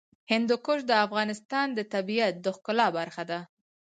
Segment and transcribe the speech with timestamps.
[0.31, 3.39] هندوکش د افغانستان د طبیعت د ښکلا برخه ده.